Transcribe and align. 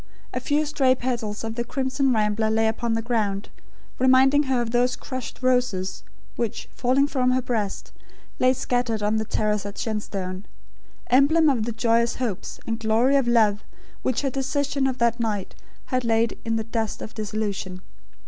A 0.33 0.39
few 0.39 0.65
stray 0.65 0.95
petals 0.95 1.43
of 1.43 1.53
the 1.53 1.63
crimson 1.63 2.11
rambler 2.11 2.49
lay 2.49 2.67
upon 2.67 2.93
the 2.93 3.03
ground; 3.03 3.49
reminding 3.99 4.41
her 4.49 4.59
of 4.59 4.71
those 4.71 4.95
crushed 4.95 5.43
roses, 5.43 6.01
which, 6.35 6.67
falling 6.73 7.05
from 7.05 7.29
her 7.29 7.41
breast, 7.43 7.91
lay 8.39 8.51
scattered 8.53 9.03
on 9.03 9.17
the 9.17 9.25
terrace 9.25 9.63
at 9.63 9.77
Shenstone, 9.77 10.45
emblem 11.11 11.49
of 11.49 11.65
the 11.65 11.71
joyous 11.71 12.15
hopes 12.15 12.59
and 12.65 12.79
glory 12.79 13.15
of 13.15 13.27
love 13.27 13.63
which 14.01 14.21
her 14.23 14.31
decision 14.31 14.87
of 14.87 14.97
that 14.97 15.19
night 15.19 15.53
had 15.93 16.03
laid 16.03 16.35
in 16.43 16.55
the 16.55 16.63
dust 16.63 17.03
of 17.03 17.13
disillusion. 17.13 17.83